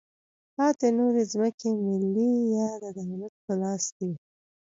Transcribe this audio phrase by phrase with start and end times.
[0.55, 4.17] پاتې نورې ځمکې ملي یا د دولت په لاس کې وې.